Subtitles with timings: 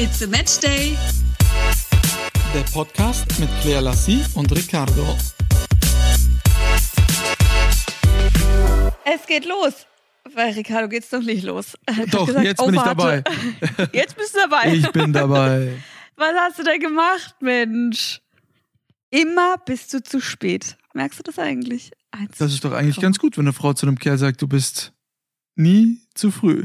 [0.00, 0.96] It's a Match Day.
[2.54, 5.14] Der Podcast mit Claire Lassie und Ricardo.
[9.04, 9.86] Es geht los.
[10.34, 11.76] Bei Ricardo geht's doch nicht los.
[12.12, 12.96] Doch, gesagt, jetzt oh, bin ich warte.
[12.96, 13.88] dabei.
[13.92, 14.72] Jetzt bist du dabei.
[14.72, 15.76] Ich bin dabei.
[16.16, 18.22] Was hast du denn gemacht, Mensch?
[19.10, 20.78] Immer bist du zu spät.
[20.94, 21.90] Merkst du das eigentlich?
[22.10, 22.38] Eins.
[22.38, 24.94] Das ist doch eigentlich ganz gut, wenn eine Frau zu einem Kerl sagt, du bist
[25.56, 26.64] nie zu früh.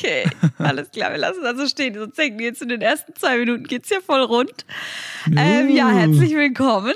[0.00, 0.24] Okay,
[0.58, 1.94] alles klar, wir lassen das so stehen.
[1.94, 4.64] Sonst denken die jetzt in den ersten zwei Minuten geht's ja voll rund.
[5.36, 6.94] Ähm, ja, herzlich willkommen.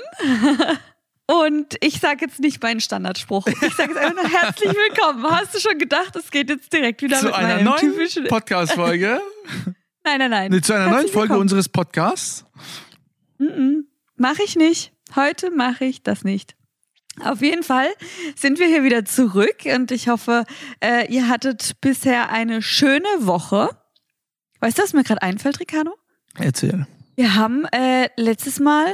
[1.27, 3.45] Und ich sage jetzt nicht meinen Standardspruch.
[3.47, 5.23] Ich sage jetzt einfach nur herzlich willkommen.
[5.23, 8.25] Hast du schon gedacht, es geht jetzt direkt wieder Zu mit einer meinem neuen typischen...
[8.27, 9.21] Podcast-Folge.
[10.03, 10.51] Nein, nein, nein.
[10.51, 11.41] Nee, zu einer neuen Herzlich Folge willkommen.
[11.41, 12.45] unseres Podcasts.
[14.17, 14.93] Mache ich nicht.
[15.15, 16.55] Heute mache ich das nicht.
[17.23, 17.87] Auf jeden Fall
[18.35, 20.43] sind wir hier wieder zurück und ich hoffe,
[20.81, 23.69] äh, ihr hattet bisher eine schöne Woche.
[24.59, 25.95] Weißt du, was mir gerade einfällt, Ricardo?
[26.37, 26.87] Erzähl.
[27.15, 28.87] Wir haben äh, letztes Mal,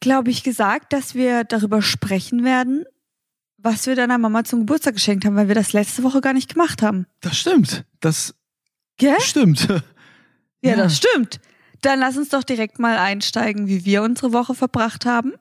[0.00, 2.84] glaube ich, gesagt, dass wir darüber sprechen werden,
[3.58, 6.52] was wir deiner Mama zum Geburtstag geschenkt haben, weil wir das letzte Woche gar nicht
[6.52, 7.06] gemacht haben.
[7.20, 7.84] Das stimmt.
[8.00, 8.34] Das
[8.96, 9.20] Gell?
[9.20, 9.68] stimmt.
[10.62, 11.38] Ja, das stimmt.
[11.82, 15.34] Dann lass uns doch direkt mal einsteigen, wie wir unsere Woche verbracht haben.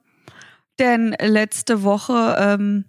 [0.79, 2.85] Denn letzte Woche, ähm,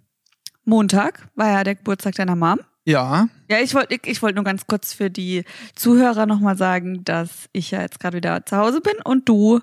[0.65, 2.59] Montag, war ja der Geburtstag deiner Mom.
[2.85, 5.43] Ja, Ja, ich wollte ich wollte nur ganz kurz für die
[5.75, 9.59] Zuhörer nochmal sagen, dass ich ja jetzt gerade wieder zu Hause bin und du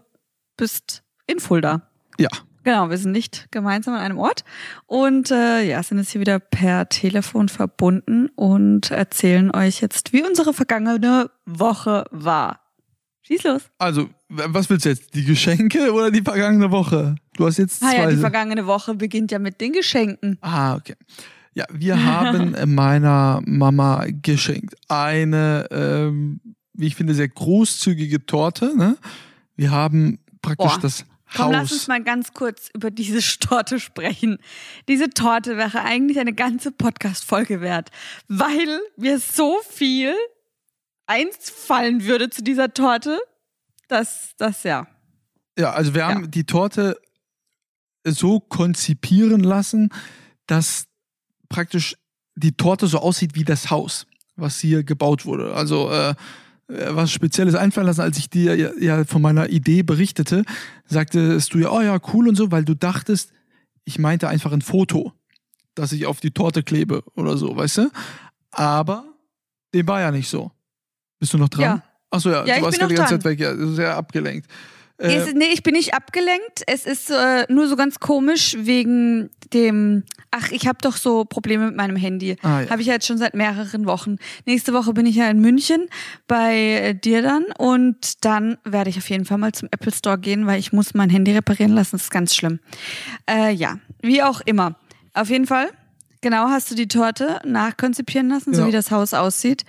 [0.56, 1.88] bist in Fulda.
[2.18, 2.28] ja.
[2.64, 4.42] Genau, wir sind nicht gemeinsam an einem Ort
[4.86, 10.22] und äh, ja, sind jetzt hier wieder per Telefon verbunden und erzählen euch jetzt, wie
[10.22, 12.60] unsere vergangene Woche war.
[13.20, 13.62] Schieß los.
[13.76, 15.14] Also, was willst du jetzt?
[15.14, 17.16] Die Geschenke oder die vergangene Woche?
[17.36, 17.96] Du hast jetzt Ah zwei.
[17.96, 20.38] ja, die vergangene Woche beginnt ja mit den Geschenken.
[20.40, 20.94] Ah, okay.
[21.54, 24.74] Ja, wir haben äh, meiner Mama geschenkt.
[24.88, 26.40] Eine, ähm,
[26.72, 28.76] wie ich finde, sehr großzügige Torte.
[28.76, 28.96] Ne?
[29.56, 30.80] Wir haben praktisch Boah.
[30.80, 31.04] das
[31.36, 31.52] Komm, Haus.
[31.52, 34.38] lass uns mal ganz kurz über diese Torte sprechen.
[34.88, 37.90] Diese Torte wäre eigentlich eine ganze Podcast-Folge wert,
[38.28, 40.12] weil mir so viel
[41.06, 43.18] einfallen würde zu dieser Torte,
[43.88, 44.86] dass das ja.
[45.58, 46.26] Ja, also wir haben Ja.
[46.28, 46.98] die Torte
[48.04, 49.90] so konzipieren lassen,
[50.46, 50.86] dass
[51.48, 51.96] praktisch
[52.36, 54.06] die Torte so aussieht wie das Haus,
[54.36, 55.54] was hier gebaut wurde.
[55.54, 56.14] Also äh,
[56.68, 60.44] äh, was Spezielles einfallen lassen, als ich dir ja, ja von meiner Idee berichtete,
[60.86, 63.32] sagtest du ja, oh ja, cool und so, weil du dachtest,
[63.84, 65.12] ich meinte einfach ein Foto,
[65.74, 67.90] das ich auf die Torte klebe oder so, weißt du?
[68.50, 69.04] Aber
[69.74, 70.52] dem war ja nicht so.
[71.18, 71.62] Bist du noch dran?
[71.62, 71.82] Ja.
[72.10, 73.32] Achso, ja, Ja, du warst gerade die ganze Zeit dran.
[73.32, 74.48] weg, ja, sehr abgelenkt.
[75.04, 76.62] Äh, Es- nee, ich bin nicht abgelenkt.
[76.66, 80.04] Es ist äh, nur so ganz komisch wegen dem.
[80.30, 82.36] Ach, ich habe doch so Probleme mit meinem Handy.
[82.42, 82.70] Ah, ja.
[82.70, 84.16] Habe ich ja jetzt schon seit mehreren Wochen.
[84.46, 85.86] Nächste Woche bin ich ja in München
[86.26, 90.18] bei äh, dir dann und dann werde ich auf jeden Fall mal zum Apple Store
[90.18, 91.92] gehen, weil ich muss mein Handy reparieren lassen.
[91.92, 92.58] Das ist ganz schlimm.
[93.30, 94.76] Äh, ja, wie auch immer.
[95.12, 95.68] Auf jeden Fall.
[96.22, 98.68] Genau, hast du die Torte nachkonzipieren lassen, so Genau.
[98.68, 99.64] wie das Haus aussieht.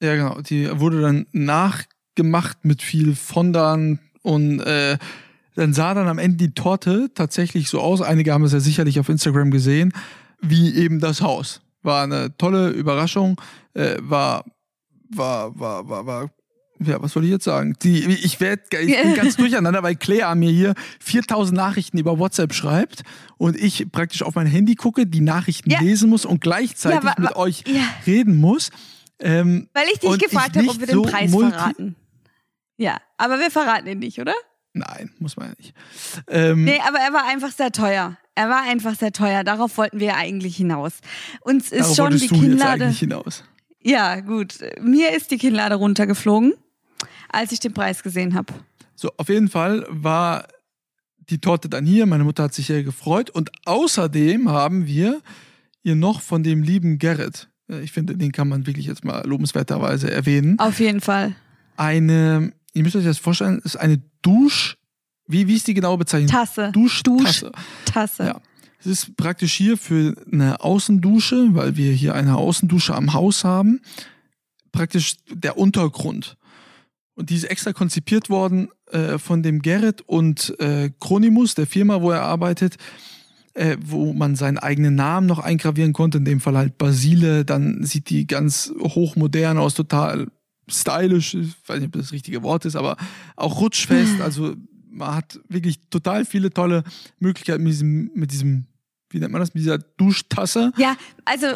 [0.00, 0.40] Ja, genau.
[0.40, 4.98] Die wurde dann nachgemacht mit viel Fondant und äh,
[5.54, 8.02] dann sah dann am Ende die Torte tatsächlich so aus.
[8.02, 9.92] Einige haben es ja sicherlich auf Instagram gesehen,
[10.42, 11.62] wie eben das Haus.
[11.82, 13.40] War eine tolle Überraschung.
[13.74, 14.44] Äh, war,
[15.14, 16.30] war, war, war, war.
[16.78, 17.74] Ja, was soll ich jetzt sagen?
[17.82, 22.52] Die, ich werd, ich bin ganz durcheinander, weil Claire mir hier 4000 Nachrichten über WhatsApp
[22.52, 23.02] schreibt
[23.38, 25.80] und ich praktisch auf mein Handy gucke, die Nachrichten Ja.
[25.80, 27.80] lesen muss und gleichzeitig Ja, mit euch ja.
[28.06, 28.68] reden muss.
[29.20, 31.96] Ähm, Weil ich dich gefragt habe, ob wir den so Preis multi- verraten.
[32.76, 34.34] Ja, aber wir verraten ihn nicht, oder?
[34.72, 35.74] Nein, muss man ja nicht.
[36.28, 38.16] Ähm, Nee, aber er war einfach sehr teuer.
[38.34, 39.42] Er war einfach sehr teuer.
[39.44, 40.98] Darauf wollten wir ja eigentlich hinaus.
[41.40, 42.84] Uns ist schon die Kinnlade.
[42.84, 43.44] eigentlich hinaus.
[43.82, 44.58] Ja, gut.
[44.80, 46.52] Mir ist die Kinnlade runtergeflogen,
[47.30, 48.52] als ich den Preis gesehen habe.
[48.94, 50.46] So, auf jeden Fall war
[51.30, 52.04] die Torte dann hier.
[52.04, 53.30] Meine Mutter hat sich sehr gefreut.
[53.30, 55.22] Und außerdem haben wir
[55.82, 59.24] ihr noch von dem lieben Gerrit, äh, ich finde, den kann man wirklich jetzt mal
[59.26, 61.34] lobenswerterweise erwähnen, Auf jeden Fall.
[61.76, 64.76] eine, ihr müsst euch das vorstellen, ist eine Dusch,
[65.26, 66.30] wie, wie ist die genaue Bezeichnung?
[66.30, 66.70] Tasse.
[66.72, 67.50] Duschtasse.
[67.86, 68.24] Tasse.
[68.24, 68.40] Ja.
[68.78, 73.80] Es ist praktisch hier für eine Außendusche, weil wir hier eine Außendusche am Haus haben,
[74.72, 76.36] praktisch der Untergrund.
[77.14, 82.02] Und die ist extra konzipiert worden äh, von dem Gerrit und äh, Chronimus, der Firma,
[82.02, 82.76] wo er arbeitet,
[83.54, 87.82] äh, wo man seinen eigenen Namen noch eingravieren konnte, in dem Fall halt Basile, dann
[87.84, 90.26] sieht die ganz hochmodern aus, total
[90.68, 92.96] stylisch, ich weiß nicht, ob das das richtige Wort ist, aber
[93.36, 94.54] auch rutschfest, also
[94.90, 96.82] man hat wirklich total viele tolle
[97.18, 98.66] Möglichkeiten mit diesem, mit diesem
[99.10, 100.72] wie nennt man das, mit dieser Duschtasse.
[100.76, 101.46] Ja, also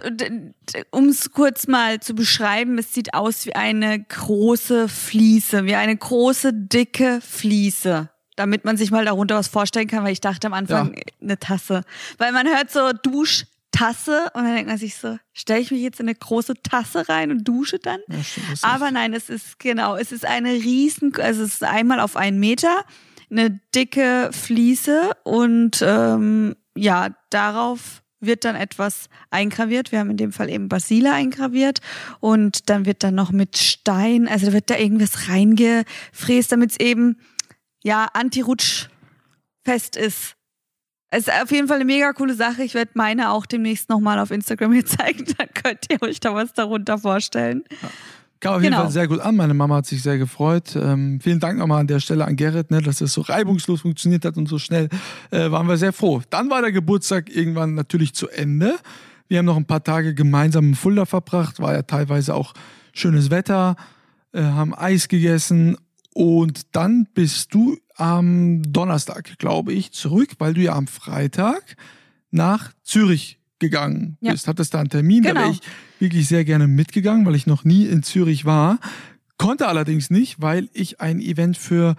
[0.91, 5.97] um es kurz mal zu beschreiben, es sieht aus wie eine große Fliese, wie eine
[5.97, 8.11] große, dicke Fliese.
[8.37, 11.03] Damit man sich mal darunter was vorstellen kann, weil ich dachte am Anfang ja.
[11.21, 11.83] eine Tasse.
[12.19, 12.93] Weil man hört so
[13.81, 17.09] Duschtasse und dann denkt man sich so, stelle ich mich jetzt in eine große Tasse
[17.09, 18.01] rein und dusche dann?
[18.09, 22.01] Ja, stimmt, Aber nein, es ist genau, es ist eine riesen, also es ist einmal
[22.01, 22.85] auf einen Meter
[23.31, 29.93] eine dicke Fliese und ähm, ja, darauf wird dann etwas eingraviert.
[29.93, 31.81] Wir haben in dem Fall eben Basile eingraviert
[32.19, 36.81] und dann wird dann noch mit Stein, also da wird da irgendwas reingefräst, damit es
[36.81, 37.19] eben
[37.83, 40.35] ja anti-rutschfest ist.
[41.11, 42.63] Es ist auf jeden Fall eine mega coole Sache.
[42.63, 45.25] Ich werde meine auch demnächst nochmal auf Instagram hier zeigen.
[45.37, 47.65] Dann könnt ihr euch da was darunter vorstellen.
[47.83, 47.89] Ja.
[48.41, 48.85] Kam auf jeden genau.
[48.85, 49.37] Fall sehr gut an.
[49.37, 50.75] Meine Mama hat sich sehr gefreut.
[50.75, 54.25] Ähm, vielen Dank nochmal an der Stelle an Gerrit, ne, dass es so reibungslos funktioniert
[54.25, 54.89] hat und so schnell.
[55.31, 56.23] Äh, waren wir sehr froh.
[56.31, 58.77] Dann war der Geburtstag irgendwann natürlich zu Ende.
[59.29, 61.61] Wir haben noch ein paar Tage gemeinsam in Fulda verbracht.
[61.61, 62.55] War ja teilweise auch
[62.95, 63.77] schönes Wetter.
[64.33, 65.77] Äh, haben Eis gegessen.
[66.15, 71.77] Und dann bist du am Donnerstag, glaube ich, zurück, weil du ja am Freitag
[72.31, 74.47] nach Zürich gegangen bist.
[74.47, 74.51] Ja.
[74.51, 75.35] Hattest da einen Termin, genau.
[75.35, 75.61] da wäre ich
[75.99, 78.79] wirklich sehr gerne mitgegangen, weil ich noch nie in Zürich war.
[79.37, 81.97] Konnte allerdings nicht, weil ich ein Event für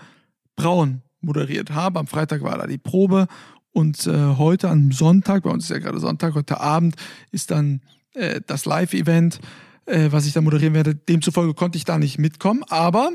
[0.56, 2.00] Braun moderiert habe.
[2.00, 3.28] Am Freitag war da die Probe
[3.72, 6.96] und äh, heute am Sonntag, bei uns ist ja gerade Sonntag, heute Abend
[7.32, 7.82] ist dann
[8.14, 9.40] äh, das Live-Event,
[9.86, 10.96] äh, was ich da moderieren werde.
[10.96, 13.12] Demzufolge konnte ich da nicht mitkommen, aber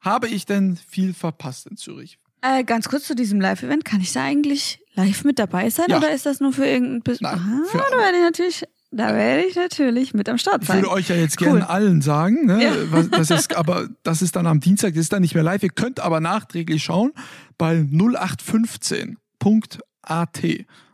[0.00, 2.18] habe ich denn viel verpasst in Zürich?
[2.42, 3.84] Äh, ganz kurz zu diesem Live-Event.
[3.84, 5.98] Kann ich da eigentlich live mit dabei sein ja.
[5.98, 8.64] oder ist das nur für irgendein Bis Nein, Aha, da werde ich natürlich.
[8.92, 10.78] Da werde ich natürlich mit am Start sein.
[10.78, 11.46] Ich würde euch ja jetzt cool.
[11.46, 12.64] gerne allen sagen, ne?
[12.64, 12.72] Ja.
[13.04, 15.62] das ist, aber das ist dann am Dienstag, das ist dann nicht mehr live.
[15.62, 17.12] Ihr könnt aber nachträglich schauen
[17.56, 20.40] bei 0815.at.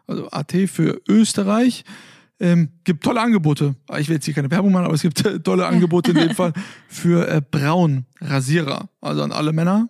[0.06, 1.86] Also AT für Österreich.
[2.38, 3.74] Ähm, gibt tolle Angebote.
[3.98, 6.52] Ich will jetzt hier keine Werbung machen, aber es gibt tolle Angebote in dem Fall
[6.88, 8.88] für äh, Braun Rasierer.
[9.00, 9.88] Also an alle Männer.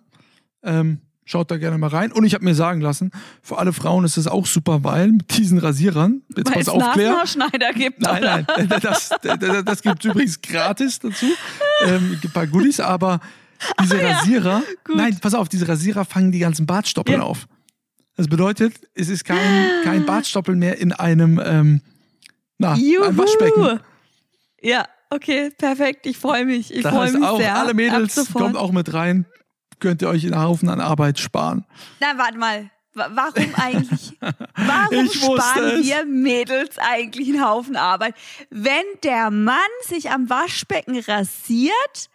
[0.63, 0.99] Ähm,
[1.29, 2.13] Schaut da gerne mal rein.
[2.13, 3.11] Und ich habe mir sagen lassen,
[3.41, 6.93] für alle Frauen ist es auch super, weil mit diesen Rasierern, jetzt weil pass auf,
[6.93, 7.27] Claire.
[7.27, 7.99] Schneider gibt.
[7.99, 8.45] Nein, oder?
[8.47, 11.25] nein, das, das, das gibt es übrigens gratis dazu.
[11.83, 13.19] Ähm, gibt ein paar Goodies, aber
[13.81, 14.95] diese Ach, Rasierer, ja.
[14.95, 17.25] nein, pass auf, diese Rasierer fangen die ganzen Bartstoppeln ja.
[17.25, 17.45] auf.
[18.15, 21.81] Das bedeutet, es ist kein, kein Bartstoppel mehr in einem, ähm,
[22.57, 23.79] na, einem Waschbecken.
[24.61, 26.05] Ja, okay, perfekt.
[26.05, 26.73] Ich freue mich.
[26.73, 27.55] Ich freue mich auch, sehr.
[27.55, 29.25] Alle Mädels kommt auch mit rein
[29.79, 31.65] könnt ihr euch einen Haufen an Arbeit sparen.
[31.99, 32.69] Na, warte mal.
[32.93, 34.17] Warum eigentlich?
[34.55, 38.15] Warum sparen wir Mädels eigentlich einen Haufen Arbeit?
[38.49, 42.09] Wenn der Mann sich am Waschbecken rasiert,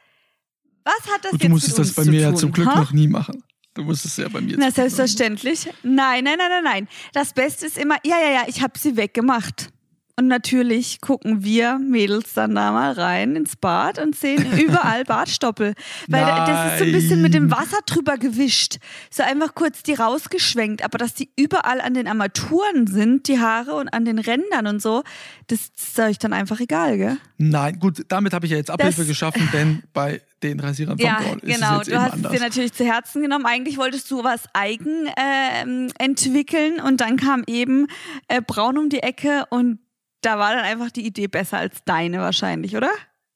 [0.84, 2.80] was hat das Und jetzt Du musstest das bei mir ja zum Glück ha?
[2.80, 3.44] noch nie machen.
[3.74, 4.56] Du musstest es ja bei mir.
[4.58, 5.68] Na, selbstverständlich.
[5.84, 6.88] Nein, nein, nein, nein, nein.
[7.12, 9.70] Das Beste ist immer, ja, ja, ja, ich habe sie weggemacht.
[10.14, 15.72] Und natürlich gucken wir Mädels dann da mal rein ins Bad und sehen überall Bartstoppel.
[16.08, 16.46] Weil Nein.
[16.46, 18.76] das ist so ein bisschen mit dem Wasser drüber gewischt.
[19.10, 20.84] So einfach kurz die rausgeschwenkt.
[20.84, 24.82] Aber dass die überall an den Armaturen sind, die Haare und an den Rändern und
[24.82, 25.02] so,
[25.46, 27.18] das ist euch dann einfach egal, gell?
[27.38, 31.06] Nein, gut, damit habe ich ja jetzt Abhilfe das, geschaffen, denn bei den Rasierern von
[31.06, 31.80] ja, Braun ist genau.
[31.80, 32.32] es jetzt du hast anders.
[32.32, 33.46] es dir natürlich zu Herzen genommen.
[33.46, 37.86] Eigentlich wolltest du was eigen äh, entwickeln und dann kam eben
[38.28, 39.78] äh, Braun um die Ecke und
[40.22, 42.90] da war dann einfach die Idee besser als deine wahrscheinlich, oder?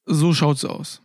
[0.07, 1.03] So schaut's aus.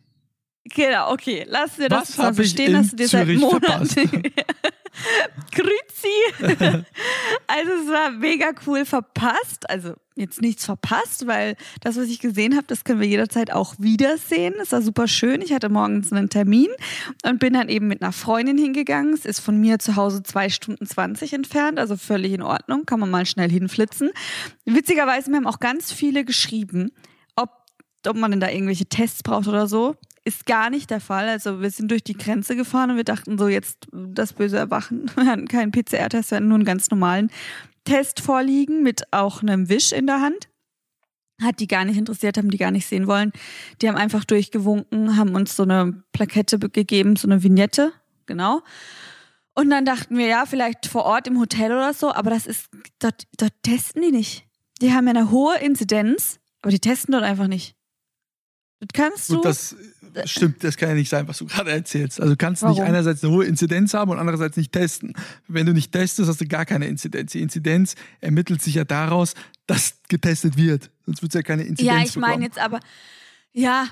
[0.63, 1.45] Genau, okay.
[1.47, 4.23] Lass dir das Was so stehen, dass du dir Zürich seit Monaten.
[5.51, 6.45] Grüzi!
[7.47, 9.69] also es war mega cool verpasst.
[9.69, 13.75] Also jetzt nichts verpasst, weil das, was ich gesehen habe, das können wir jederzeit auch
[13.77, 14.53] wiedersehen.
[14.61, 15.41] Es war super schön.
[15.41, 16.67] Ich hatte morgens einen Termin
[17.23, 19.13] und bin dann eben mit einer Freundin hingegangen.
[19.13, 22.85] Es ist von mir zu Hause zwei Stunden zwanzig entfernt, also völlig in Ordnung.
[22.85, 24.11] Kann man mal schnell hinflitzen.
[24.65, 26.91] Witzigerweise, mir haben auch ganz viele geschrieben,
[27.35, 27.49] ob,
[28.07, 31.27] ob man denn da irgendwelche Tests braucht oder so ist gar nicht der Fall.
[31.27, 35.09] Also wir sind durch die Grenze gefahren und wir dachten so, jetzt das böse Erwachen.
[35.15, 37.31] Wir hatten keinen PCR-Test, wir hatten nur einen ganz normalen
[37.85, 40.47] Test vorliegen mit auch einem Wisch in der Hand.
[41.41, 43.31] Hat die gar nicht interessiert, haben die gar nicht sehen wollen.
[43.81, 47.91] Die haben einfach durchgewunken, haben uns so eine Plakette gegeben, so eine Vignette,
[48.27, 48.61] genau.
[49.55, 52.69] Und dann dachten wir, ja, vielleicht vor Ort im Hotel oder so, aber das ist,
[52.99, 54.45] dort, dort testen die nicht.
[54.81, 57.75] Die haben ja eine hohe Inzidenz, aber die testen dort einfach nicht.
[58.79, 59.41] Das kannst du.
[59.41, 59.77] das äh,
[60.25, 62.19] stimmt, das kann ja nicht sein, was du gerade erzählst.
[62.19, 62.75] Also du kannst Warum?
[62.75, 65.13] nicht einerseits eine hohe Inzidenz haben und andererseits nicht testen.
[65.47, 67.31] Wenn du nicht testest, hast du gar keine Inzidenz.
[67.31, 69.33] Die Inzidenz ermittelt sich ja daraus,
[69.67, 70.89] dass getestet wird.
[71.05, 72.79] Sonst wird es ja keine Inzidenz ja, ich meine jetzt aber,
[73.53, 73.87] ja,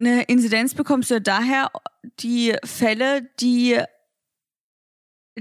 [0.00, 1.70] eine Inzidenz bekommst du ja daher
[2.20, 3.78] die Fälle, die,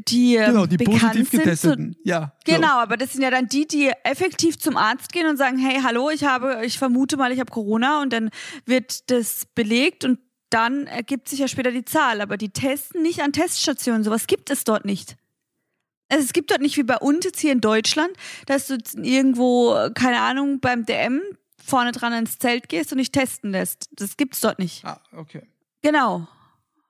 [0.08, 1.30] die Genau, die bekannt positiv sind.
[1.30, 1.96] Zu, getesteten.
[2.04, 2.34] ja.
[2.46, 2.54] so.
[2.54, 5.82] genau, aber das sind ja dann die, die effektiv zum Arzt gehen und sagen, hey,
[5.84, 8.30] hallo, ich habe, ich vermute mal, ich habe Corona und dann
[8.66, 12.22] wird das belegt und dann ergibt sich ja später die Zahl.
[12.22, 14.04] Aber die testen nicht an Teststationen.
[14.04, 15.18] Sowas gibt es dort nicht.
[16.10, 18.12] Also es gibt dort nicht wie bei uns jetzt hier in Deutschland,
[18.46, 21.22] dass du irgendwo, keine Ahnung, beim DM
[21.63, 23.89] vorne dran ins Zelt gehst und dich testen lässt.
[23.92, 24.86] Das gibt's dort nicht.
[24.86, 25.42] Ah, okay.
[25.82, 26.27] Genau.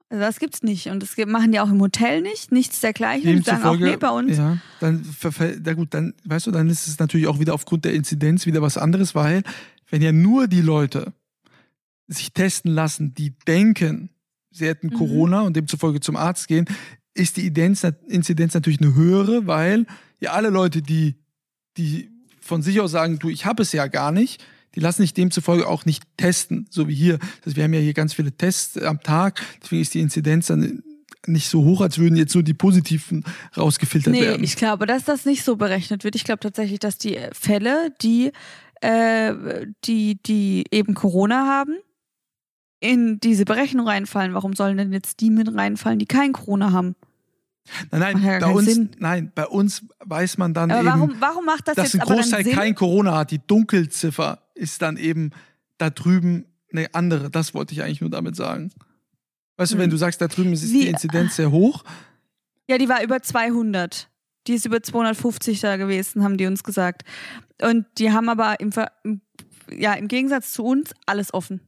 [0.10, 0.88] Also das gibt's nicht.
[0.88, 2.52] Und das machen die auch im Hotel nicht.
[2.52, 3.36] Nichts dergleichen.
[3.36, 4.38] Die sagen auch, nee, bei uns.
[4.38, 5.06] Ja, dann
[5.64, 8.62] na gut, dann, weißt du, dann ist es natürlich auch wieder aufgrund der Inzidenz wieder
[8.62, 9.44] was anderes, weil,
[9.90, 11.14] wenn ja nur die Leute
[12.08, 14.10] sich testen lassen, die denken,
[14.52, 14.94] sie hätten Mhm.
[14.94, 16.66] Corona und demzufolge zum Arzt gehen,
[17.14, 19.86] ist die Inzidenz, Inzidenz natürlich eine höhere, weil
[20.20, 21.16] ja alle Leute, die,
[21.76, 22.10] die
[22.40, 24.44] von sich aus sagen, du, ich habe es ja gar nicht,
[24.78, 27.18] die lassen sich demzufolge auch nicht testen, so wie hier.
[27.44, 30.84] Das, wir haben ja hier ganz viele Tests am Tag, deswegen ist die Inzidenz dann
[31.26, 33.24] nicht so hoch, als würden jetzt nur die positiven
[33.58, 34.44] rausgefiltert Nee, werden.
[34.44, 36.16] ich glaube, dass das nicht so berechnet wird.
[36.16, 38.32] Ich glaube tatsächlich, dass die Fälle, die,
[38.82, 41.74] äh, die, die eben Corona haben,
[42.80, 44.36] in diese Berechnung reinfallen.
[44.36, 46.96] Warum sollen denn jetzt die mit reinfallen, die kein Corona haben?
[47.90, 48.92] nein, nein, ja bei uns, Sinn.
[49.00, 52.02] nein, bei uns weiß man dann Aber eben, warum, warum macht das dass jetzt ein
[52.02, 53.32] aber dann Großteil kein Corona hat.
[53.32, 55.32] Die Dunkelziffer ist dann eben
[55.78, 57.30] da drüben eine andere.
[57.30, 58.72] Das wollte ich eigentlich nur damit sagen.
[59.58, 59.84] Weißt du, Hm.
[59.84, 61.84] wenn du sagst, da drüben ist Wie- die Inzidenz sehr hoch,
[62.70, 64.10] Ja, die war über 200.
[64.48, 67.04] Die ist über 250 da gewesen, haben die uns gesagt.
[67.62, 68.92] Und die haben aber im, Ver
[69.72, 71.62] ja, im Gegensatz zu uns alles offen.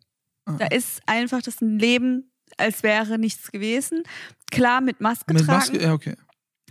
[0.45, 0.53] Ah.
[0.59, 4.03] Da ist einfach das Leben, als wäre nichts gewesen.
[4.51, 5.57] Klar, mit Maske mit tragen.
[5.59, 6.15] Maske, ja, okay.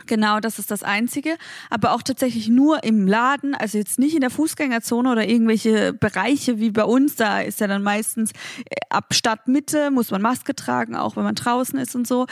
[0.09, 1.37] Genau, das ist das Einzige.
[1.71, 6.59] Aber auch tatsächlich nur im Laden, also jetzt nicht in der Fußgängerzone oder irgendwelche Bereiche
[6.59, 7.15] wie bei uns.
[7.15, 11.37] Da ist ja dann meistens äh, ab Stadtmitte muss man Maske tragen, auch wenn man
[11.37, 12.27] draußen ist und so.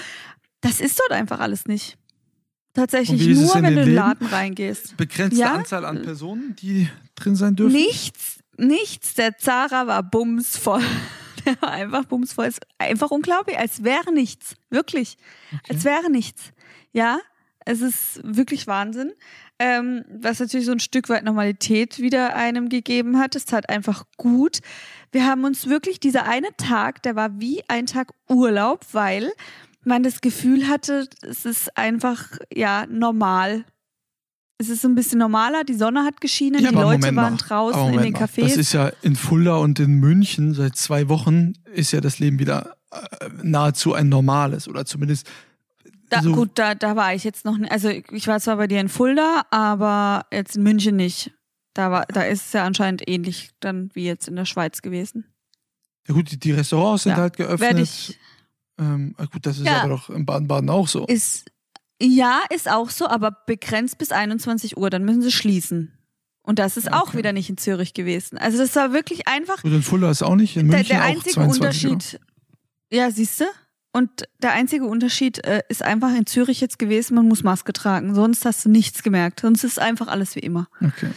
[0.60, 1.96] Das ist dort einfach alles nicht.
[2.72, 3.94] Tatsächlich nur, wenn du in den?
[3.94, 4.96] Laden reingehst.
[4.96, 5.54] Begrenzte Ja?
[5.54, 7.72] Anzahl an Personen, die drin sein dürfen.
[7.72, 9.14] Nichts, nichts.
[9.14, 10.82] Der Zara war bumsvoll.
[11.46, 12.46] Der war einfach bumsvoll.
[12.46, 14.56] Ist einfach unglaublich, als wäre nichts.
[14.68, 15.16] Wirklich.
[15.68, 16.50] Als wäre nichts.
[16.92, 17.18] Ja,
[17.66, 19.12] es ist wirklich Wahnsinn.
[19.58, 23.34] Ähm, was natürlich so ein Stück weit Normalität wieder einem gegeben hat.
[23.36, 24.60] Es tat einfach gut.
[25.12, 29.32] Wir haben uns wirklich, dieser eine Tag, der war wie ein Tag Urlaub, weil
[29.82, 33.64] man das Gefühl hatte, es ist einfach, ja, normal.
[34.58, 37.32] Es ist so ein bisschen normaler, die Sonne hat geschienen, Ja, die Leute Moment waren
[37.34, 37.38] mal.
[37.38, 38.26] draußen Aber in den Moment mal.
[38.26, 38.42] Cafés.
[38.42, 42.38] Das ist ja in Fulda und in München seit zwei Wochen ist ja das Leben
[42.38, 42.98] wieder äh,
[43.42, 45.28] nahezu ein normales oder zumindest
[46.10, 47.72] Da, so- gut, da, da war ich jetzt noch nicht.
[47.72, 51.32] Also ich war zwar bei dir in Fulda, aber jetzt in München nicht.
[51.74, 55.26] Da, war, da ist es ja anscheinend ähnlich dann wie jetzt in der Schweiz gewesen.
[56.08, 57.78] Ja gut, die, die Restaurants sind Ja, halt geöffnet.
[57.80, 58.18] ich.
[58.78, 59.80] Ähm, ah gut, das ist Ja.
[59.80, 61.06] aber doch in Baden-Baden auch so.
[61.06, 61.50] Ist,
[62.00, 64.88] ja, ist auch so, aber begrenzt bis 21 Uhr.
[64.90, 65.92] Dann müssen sie schließen.
[66.42, 67.18] Und das ist auch Okay.
[67.18, 68.38] wieder nicht in Zürich gewesen.
[68.38, 71.04] Also das war wirklich einfach Gut, in Fulda ist auch nicht, in der, München der
[71.04, 71.90] auch einzige 22 Uhr.
[71.92, 72.20] Unterschied.
[72.92, 73.44] Ja, siehst du?
[73.96, 78.14] Und der einzige Unterschied äh, ist einfach in Zürich jetzt gewesen, man muss Maske tragen.
[78.14, 79.40] Sonst hast du nichts gemerkt.
[79.40, 80.68] Sonst ist einfach alles wie immer.
[80.84, 81.12] Okay.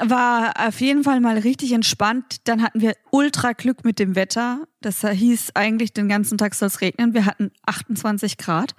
[0.00, 2.48] War auf jeden Fall mal richtig entspannt.
[2.48, 4.66] Dann hatten wir ultra Glück mit dem Wetter.
[4.80, 7.14] Das hieß eigentlich, den ganzen Tag soll es regnen.
[7.14, 8.74] Wir hatten 28 Grad.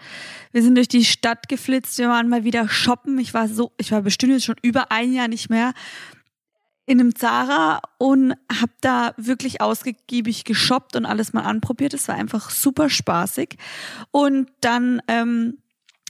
[0.52, 1.98] Wir sind durch die Stadt geflitzt.
[1.98, 3.18] Wir waren mal wieder shoppen.
[3.20, 5.72] Ich war so, ich war bestimmt jetzt schon über ein Jahr nicht mehr
[6.86, 11.94] in einem Zara und habe da wirklich ausgiebig geshoppt und alles mal anprobiert.
[11.94, 13.58] Es war einfach super spaßig.
[14.12, 15.58] Und dann ähm,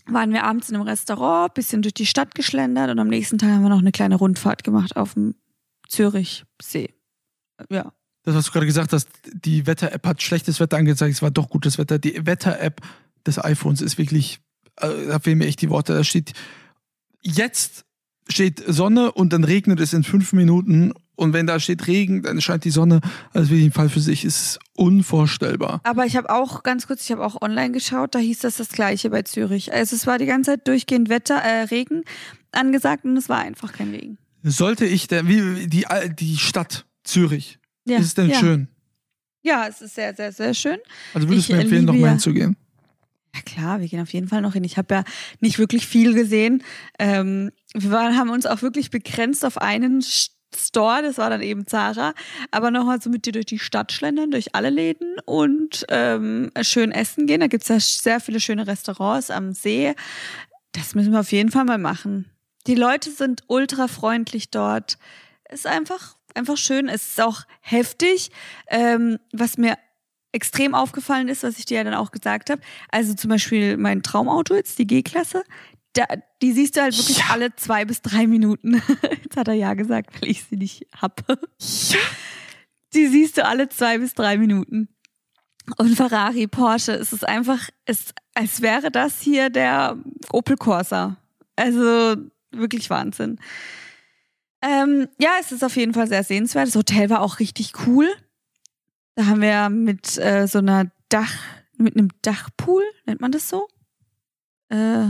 [0.06, 3.50] waren wir abends in einem Restaurant, bisschen durch die Stadt geschlendert und am nächsten Tag
[3.50, 5.36] haben wir noch eine kleine Rundfahrt gemacht auf dem
[5.88, 6.94] Zürichsee.
[7.70, 7.94] Ja.
[8.24, 11.50] Das, was du gerade gesagt hast, die Wetter-App hat schlechtes Wetter angezeigt, es war doch
[11.50, 12.00] gutes Wetter.
[12.00, 12.82] Die Wetter-App
[13.26, 14.40] des iPhones ist wirklich,
[14.78, 15.94] äh, da fehlen mir echt die Worte.
[15.94, 16.34] Da steht,
[17.22, 17.86] jetzt
[18.30, 20.94] steht Sonne und dann regnet es in fünf Minuten.
[21.18, 23.00] Und wenn da steht Regen, dann scheint die Sonne.
[23.34, 24.26] Also wirklich ein Fall für sich.
[24.26, 25.80] Es ist unvorstellbar.
[25.84, 28.70] Aber ich habe auch ganz kurz, ich habe auch online geschaut, da hieß das das
[28.70, 29.72] gleiche bei Zürich.
[29.72, 32.04] Also es war die ganze Zeit durchgehend Wetter, äh, Regen
[32.52, 34.18] angesagt und es war einfach kein Regen.
[34.44, 35.86] Sollte ich, der, wie die,
[36.20, 38.40] die Stadt Zürich, Ja, ist es denn ja.
[38.40, 38.68] schön?
[39.42, 40.78] Ja, es ist sehr, sehr, sehr schön.
[41.14, 42.58] Also würdest du mir äh, empfehlen, noch liebe mal ja- hinzugehen?
[43.36, 44.64] Ja klar, wir gehen auf jeden Fall noch hin.
[44.64, 45.04] Ich habe ja
[45.42, 46.64] nicht wirklich viel gesehen.
[47.00, 50.02] Ähm, wir waren, haben uns auch wirklich begrenzt auf einen
[50.56, 52.14] Store, das war dann eben Zara,
[52.52, 56.94] aber nochmal so mit dir durch die Stadt schlendern, durch alle Läden und ähm, schön
[56.94, 57.42] essen gehen.
[57.42, 59.94] Da gibt's ja sehr viele schöne Restaurants am See.
[60.72, 62.30] Das müssen wir auf jeden Fall mal machen.
[62.68, 64.98] Die Leute sind ultra freundlich dort.
[65.50, 66.88] Ist einfach, einfach schön.
[66.88, 68.32] Es ist auch heftig.
[68.70, 69.78] Ähm, was mir
[70.36, 72.62] extrem aufgefallen ist, was ich dir ja dann auch gesagt habe.
[72.92, 75.44] Also zum Beispiel mein Traumauto jetzt, die G-Klasse,
[75.94, 76.04] da,
[76.42, 77.26] die siehst du halt wirklich ja.
[77.30, 78.82] alle zwei bis drei Minuten.
[79.24, 81.24] Jetzt hat er ja gesagt, weil ich sie nicht hab.
[81.30, 81.98] Ja.
[82.94, 84.90] Die siehst du alle zwei bis drei Minuten.
[85.78, 89.98] Und Ferrari, Porsche, es ist einfach, es, als wäre das hier der
[90.32, 91.16] Opel Corsa.
[91.56, 92.18] Also
[92.52, 93.40] wirklich Wahnsinn.
[94.62, 96.68] Ähm, ja, es ist auf jeden Fall sehr sehenswert.
[96.68, 98.10] Das Hotel war auch richtig cool.
[99.16, 101.34] Da haben wir mit äh, so einer Dach,
[101.78, 103.68] mit einem Dachpool, nennt man das so?
[104.70, 105.08] Äh,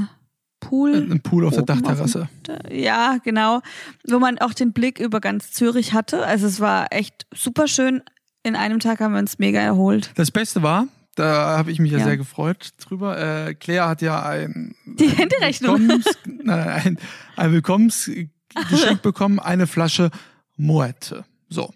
[0.59, 1.11] Pool.
[1.11, 2.27] Ein Pool auf der Dachterrasse.
[2.47, 3.61] Auf, ja, genau.
[4.07, 6.25] Wo man auch den Blick über ganz Zürich hatte.
[6.25, 8.01] Also es war echt super schön.
[8.43, 10.11] In einem Tag haben wir uns mega erholt.
[10.15, 13.17] Das Beste war, da habe ich mich ja, ja, sehr gefreut drüber.
[13.47, 15.79] Äh, Claire hat ja ein, Die Handyrechnung.
[15.79, 16.05] Willkommens,
[16.47, 16.97] ein,
[17.35, 20.11] ein Willkommensgeschenk bekommen, eine Flasche
[20.57, 21.25] Moette.
[21.49, 21.73] So,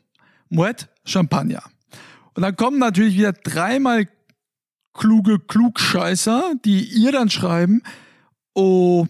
[0.49, 1.63] Moette Champagner.
[2.39, 4.07] Und dann kommen natürlich wieder dreimal
[4.93, 7.81] kluge Klugscheißer, die ihr dann schreiben,
[8.53, 9.07] oh,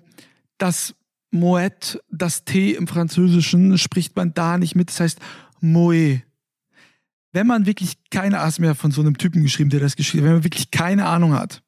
[0.57, 0.95] das
[1.29, 5.19] Moet, das T im Französischen spricht man da nicht mit, das heißt
[5.61, 6.23] Moe.
[7.31, 10.29] Wenn man wirklich keine Ahnung mehr von so einem Typen geschrieben, der das geschrieben hat,
[10.29, 11.61] wenn man wirklich keine Ahnung hat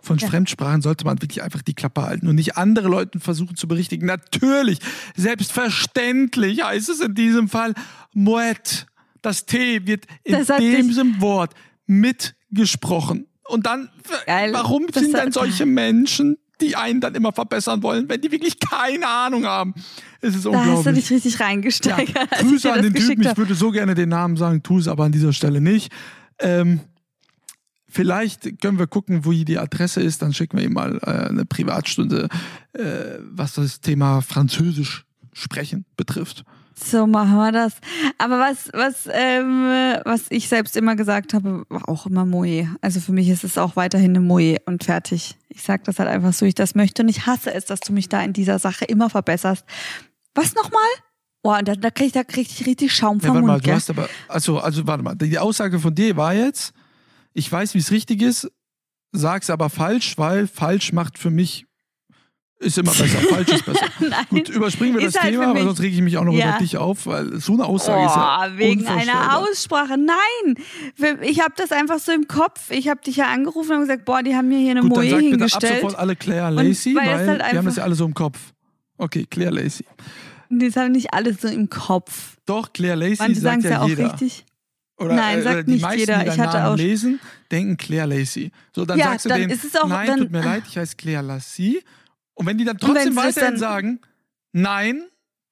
[0.00, 0.26] von ja.
[0.26, 4.06] Fremdsprachen, sollte man wirklich einfach die Klappe halten und nicht andere Leute versuchen zu berichtigen.
[4.06, 4.78] Natürlich,
[5.14, 7.74] selbstverständlich heißt es in diesem Fall
[8.14, 8.86] Moet.
[9.22, 10.44] Das T wird in
[10.86, 11.54] diesem Wort
[11.86, 13.26] mitgesprochen.
[13.48, 13.88] Und dann,
[14.26, 14.52] Geil.
[14.52, 18.58] warum das sind dann solche Menschen die einen dann immer verbessern wollen, wenn die wirklich
[18.58, 19.74] keine Ahnung haben.
[20.20, 20.72] Es ist da unglaublich.
[20.72, 22.16] Da hast du dich richtig reingesteigert.
[22.16, 25.04] Ja, Grüße an den Typen, ich würde so gerne den Namen sagen, tu es aber
[25.04, 25.92] an dieser Stelle nicht.
[26.40, 26.80] Ähm,
[27.88, 31.44] vielleicht können wir gucken, wo die Adresse ist, dann schicken wir ihm mal äh, eine
[31.44, 32.28] Privatstunde,
[32.72, 32.82] äh,
[33.20, 36.44] was das Thema Französisch sprechen betrifft.
[36.84, 37.74] So machen wir das.
[38.18, 39.66] Aber was, was, ähm,
[40.04, 42.68] was ich selbst immer gesagt habe, war auch immer Moe.
[42.80, 45.36] Also für mich ist es auch weiterhin eine Moe und fertig.
[45.48, 47.92] Ich sag das halt einfach so, ich das möchte und ich hasse es, dass du
[47.92, 49.64] mich da in dieser Sache immer verbesserst.
[50.34, 50.88] Was nochmal?
[51.42, 53.52] Boah, da, da krieg ich, da krieg ich richtig Schaum vom ja, warte Mund.
[53.52, 56.72] Mal, du hast aber, also, also warte mal, die Aussage von dir war jetzt,
[57.32, 58.50] ich weiß, wie es richtig ist,
[59.12, 61.67] sag's aber falsch, weil falsch macht für mich
[62.60, 63.86] ist immer besser, falsch ist besser.
[64.30, 66.50] Gut, überspringen wir ist das halt Thema, aber sonst rege ich mich auch noch ja.
[66.50, 69.96] über dich auf, weil so eine Aussage oh, ist ja wegen einer Aussprache.
[69.96, 70.56] Nein,
[71.22, 72.70] ich habe das einfach so im Kopf.
[72.70, 75.08] Ich habe dich ja angerufen und gesagt, boah, die haben mir hier eine Gut, Moe
[75.08, 75.60] dann hingestellt.
[75.60, 78.04] Bitte ab sofort alle Claire Lacey, weil, weil halt wir haben das ja alle so
[78.04, 78.38] im Kopf.
[78.96, 79.84] Okay, Claire Lacey.
[80.50, 82.38] Das haben nicht alle so im Kopf.
[82.44, 84.12] Doch, Claire Lacey Manche sagt ja, ja auch jeder.
[84.12, 84.44] richtig.
[84.98, 86.18] Oder, Nein, sagt äh, die nicht meisten, jeder.
[86.18, 87.20] Die ich hatte Namen auch lesen,
[87.52, 88.50] denken Claire Lacey.
[88.74, 90.64] So, dann ja, sagst du dann denen, ist es auch, nein, dann, tut mir leid,
[90.66, 91.80] ich heiße Claire Lacey.
[92.38, 94.00] Und wenn die dann trotzdem weiterhin dann, sagen,
[94.52, 95.02] nein,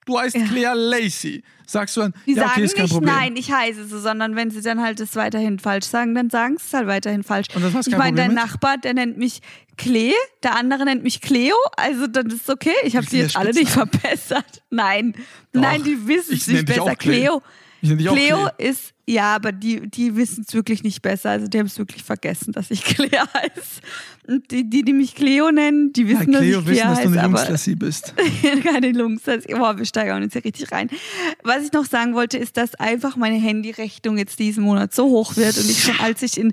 [0.05, 0.47] du heißt ja.
[0.47, 3.15] Claire Lacey, sagst du dann, die ja, okay, sagen ist kein nicht, Problem.
[3.15, 6.59] nein, ich heiße so, sondern wenn sie dann halt es weiterhin falsch sagen, dann sagen
[6.59, 7.49] sie es halt weiterhin falsch.
[7.57, 9.41] Und das hast ich meine, dein Nachbar, der nennt mich
[9.77, 10.13] Klee,
[10.45, 12.75] der andere nennt mich Cleo, also dann ist es okay.
[12.85, 14.63] Ich habe sie jetzt alle nicht verbessert.
[14.71, 15.15] Nein,
[15.53, 16.95] Doch, nein, die wissen es nicht besser.
[16.95, 17.41] Cleo.
[17.41, 17.43] Cleo
[18.59, 21.31] ist ja, aber die, die wissen es wirklich nicht besser.
[21.31, 23.81] Also die haben es wirklich vergessen, dass ich Clea heiße.
[24.27, 26.89] Und die, die, die mich Cleo nennen, die wissen, ja, Cleo dass ich Clea wissen,
[26.89, 28.15] dass du eine Lungslassie bist.
[28.65, 29.55] keine Lungslassie.
[29.55, 30.91] Boah, wir steigern uns hier richtig rein.
[31.45, 35.37] Was ich noch sagen wollte, ist, dass einfach meine Handyrechnung jetzt diesen Monat so hoch
[35.37, 36.53] wird und ich schon, als ich in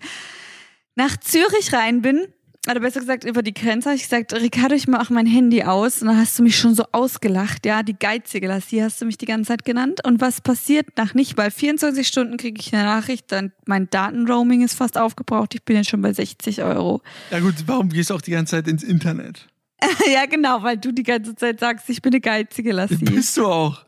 [0.96, 2.28] nach Zürich rein bin,
[2.70, 6.02] oder besser gesagt über die Grenze habe ich gesagt, Ricardo, ich mache mein Handy aus.
[6.02, 9.18] Und dann hast du mich schon so ausgelacht, ja, die geizige Lassie hast du mich
[9.18, 10.00] die ganze Zeit genannt.
[10.06, 11.38] Und was passiert nach nicht?
[11.38, 15.76] Weil 24 Stunden kriege ich eine Nachricht, dann mein Datenroaming ist fast aufgebraucht, ich bin
[15.76, 17.02] jetzt schon bei 60 Euro.
[17.32, 19.48] Ja gut, warum gehst du auch die ganze Zeit ins Internet?
[20.14, 22.96] ja genau, weil du die ganze Zeit sagst, ich bin eine geizige Lassie.
[22.96, 23.86] Bist du auch.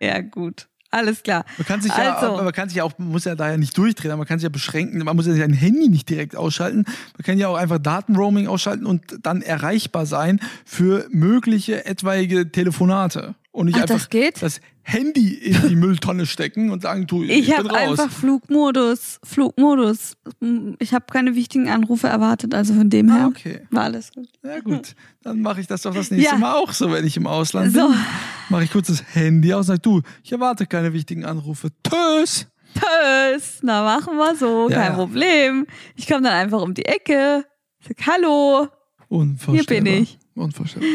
[0.00, 0.68] Ja gut.
[0.96, 1.44] Alles klar.
[1.58, 2.38] Man kann sich also.
[2.38, 4.26] ja, man kann sich ja auch, man muss ja da ja nicht durchdrehen, aber man
[4.26, 5.04] kann sich ja beschränken.
[5.04, 6.84] Man muss ja sein Handy nicht direkt ausschalten.
[6.86, 13.34] Man kann ja auch einfach Datenroaming ausschalten und dann erreichbar sein für mögliche etwaige Telefonate.
[13.56, 17.30] Und nicht Ach, einfach das, das Handy in die Mülltonne stecken und sagen, du, ich,
[17.30, 17.64] ich bin raus.
[17.64, 20.18] Ich habe einfach Flugmodus, Flugmodus.
[20.78, 23.66] Ich habe keine wichtigen Anrufe erwartet, also von dem her ah, okay.
[23.70, 24.28] war alles gut.
[24.44, 26.38] Ja gut, dann mache ich das doch das nächste ja.
[26.38, 27.88] Mal auch so, wenn ich im Ausland so.
[27.88, 27.96] bin.
[28.50, 31.70] Mache ich kurz das Handy aus und sage, du, ich erwarte keine wichtigen Anrufe.
[31.82, 32.48] Tschüss.
[32.74, 33.60] Tschüss.
[33.62, 34.92] Na, machen wir so, ja, kein.
[34.96, 35.66] Problem.
[35.94, 37.46] Ich komme dann einfach um die Ecke.
[37.80, 38.68] Sag, Hallo.
[39.08, 39.76] Unvorstellbar.
[39.76, 40.18] Hier bin ich.
[40.34, 40.90] Unvorstellbar.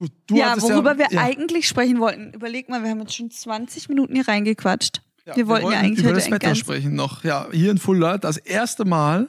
[0.00, 2.32] Gut, du ja, worüber wir ja, eigentlich sprechen wollten.
[2.32, 5.02] Überleg mal, wir haben jetzt schon 20 Minuten hier reingequatscht.
[5.26, 7.22] ja, wir wollten ja eigentlich über das Wetter sprechen noch.
[7.22, 9.28] Ja, hier in Fulda das erste Mal,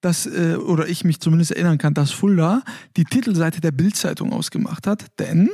[0.00, 2.62] dass, äh, oder ich mich zumindest erinnern kann, dass Fulda
[2.96, 5.50] die Titelseite der Bildzeitung ausgemacht hat, denn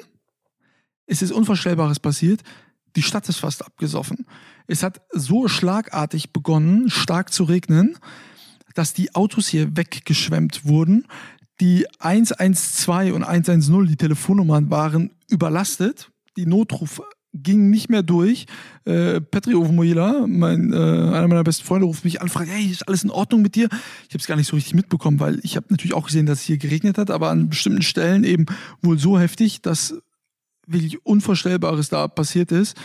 [1.06, 2.42] es ist Unvorstellbares passiert.
[2.94, 4.24] Die Stadt ist fast abgesoffen.
[4.68, 7.98] Es hat so schlagartig begonnen, stark zu regnen,
[8.76, 11.08] dass die Autos hier weggeschwemmt wurden.
[11.60, 16.10] Die 112 und 110, die Telefonnummern waren überlastet.
[16.36, 17.00] Die Notruf
[17.32, 18.46] ging nicht mehr durch.
[18.84, 22.66] Äh, Petri Ovmoila, mein, äh, einer meiner besten Freunde, ruft mich an und fragt, hey,
[22.66, 23.68] ist alles in Ordnung mit dir?
[24.08, 26.40] Ich habe es gar nicht so richtig mitbekommen, weil ich habe natürlich auch gesehen, dass
[26.40, 28.46] es hier geregnet hat, aber an bestimmten Stellen eben
[28.82, 29.94] wohl so heftig, dass
[30.66, 32.76] wirklich Unvorstellbares da passiert ist.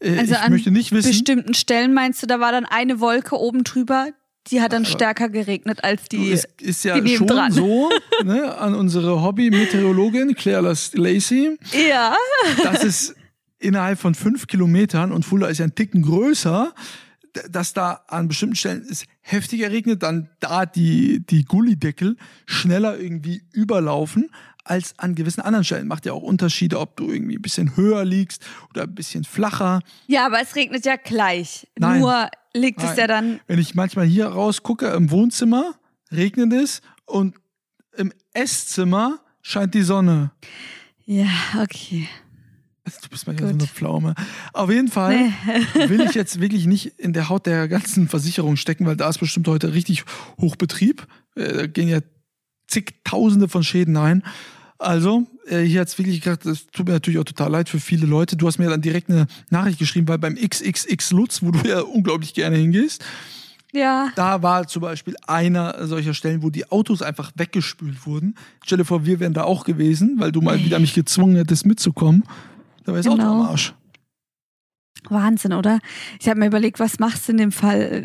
[0.00, 1.10] Äh, Also ich an möchte nicht wissen.
[1.10, 4.08] Bestimmten Stellen meinst du, da war dann eine Wolke oben drüber,
[4.48, 6.32] die hat dann stärker geregnet als die.
[6.32, 7.52] es ist ja die schon nebendran.
[7.52, 7.90] so,
[8.24, 11.56] ne, an unsere Hobby-Meteorologin Claire Lacey,
[11.88, 12.14] Ja.
[12.62, 13.14] dass es
[13.58, 16.74] innerhalb von fünf Kilometern, und Fulda ist ja ein Ticken größer,
[17.48, 23.42] dass da an bestimmten Stellen es heftiger regnet, dann da die, die Gullideckel schneller irgendwie
[23.52, 24.28] überlaufen
[24.64, 25.88] als an gewissen anderen Stellen.
[25.88, 29.80] Macht ja auch Unterschiede, ob du irgendwie ein bisschen höher liegst oder ein bisschen flacher.
[30.06, 31.66] Ja, aber es regnet ja gleich.
[31.78, 32.00] Nein.
[32.00, 32.96] Nur liegt es Nein.
[32.98, 33.40] ja dann.
[33.46, 35.74] Wenn ich manchmal hier rausgucke, im Wohnzimmer
[36.10, 37.36] regnet es und
[37.96, 40.30] im Esszimmer scheint die Sonne.
[41.04, 41.28] Ja,
[41.60, 42.08] okay.
[42.84, 43.54] Du bist mal ja so Gut.
[43.54, 44.14] eine Pflaume.
[44.52, 45.14] Auf jeden Fall
[45.86, 49.18] will ich jetzt wirklich nicht in der Haut der ganzen Versicherung stecken, weil da ist
[49.18, 50.04] bestimmt heute richtig
[50.40, 51.06] Hochbetrieb.
[51.36, 52.00] Äh, Da gehen ja
[52.66, 54.22] zigtausende von Schäden ein.
[54.78, 58.06] Also, äh, hier hat's wirklich gedacht, das tut mir natürlich auch total leid für viele
[58.06, 58.36] Leute.
[58.36, 61.80] Du hast mir dann direkt eine Nachricht geschrieben, weil beim XXX Lutz, wo du ja
[61.80, 63.04] unglaublich gerne hingehst,
[63.72, 64.10] Ja.
[64.16, 68.34] da war zum Beispiel einer solcher Stellen, wo die Autos einfach weggespült wurden.
[68.64, 71.64] Stell dir vor, wir wären da auch gewesen, weil du mal wieder mich gezwungen hättest
[71.64, 72.24] mitzukommen.
[72.84, 73.40] Da wäre Auto Genau.
[73.42, 73.74] am Arsch.
[75.12, 75.78] Wahnsinn, oder?
[76.20, 78.04] Ich habe mir überlegt, was machst du in dem Fall?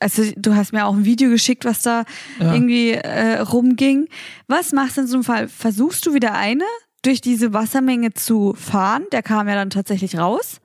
[0.00, 2.04] Also du hast mir auch ein Video geschickt, was da
[2.40, 2.52] Ja.
[2.54, 4.08] irgendwie äh, rumging.
[4.48, 5.48] Was machst du in so einem Fall?
[5.48, 6.64] Versuchst du wieder eine
[7.02, 9.04] durch diese Wassermenge zu fahren?
[9.12, 10.58] Der kam ja dann tatsächlich raus.